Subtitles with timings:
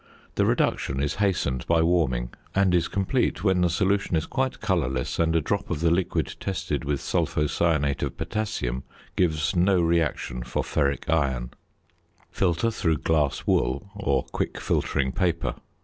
[0.33, 5.19] The reduction is hastened by warming, and is complete when the solution is quite colourless
[5.19, 8.81] and a drop of the liquid tested with sulphocyanate of potassium
[9.15, 11.51] gives no reaction for ferric iron.
[12.31, 15.53] Filter through "glass wool" or quick filtering paper.